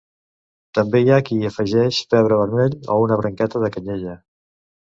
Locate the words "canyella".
3.79-4.19